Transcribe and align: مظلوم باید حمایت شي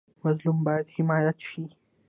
مظلوم 0.23 0.57
باید 0.67 0.87
حمایت 0.99 1.35
شي 1.47 1.63